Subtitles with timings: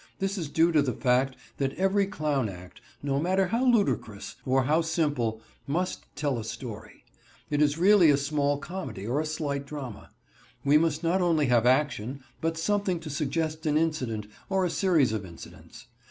[0.17, 4.63] This is due to the fact that every clown act, no matter how ludicrous, or
[4.63, 7.03] how simple, must tell a story.
[7.51, 10.09] It is really a small comedy or a slight drama.
[10.65, 15.13] We must not only have action, but something to suggest an incident or a series
[15.13, 15.85] of incidents.